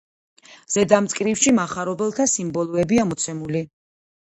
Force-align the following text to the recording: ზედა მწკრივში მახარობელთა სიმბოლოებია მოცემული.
ზედა 0.75 1.01
მწკრივში 1.07 1.53
მახარობელთა 1.59 2.29
სიმბოლოებია 2.33 3.07
მოცემული. 3.13 3.65